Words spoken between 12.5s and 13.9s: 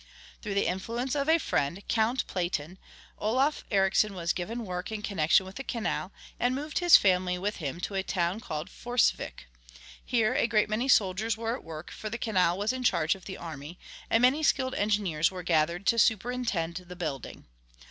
was in charge of the army,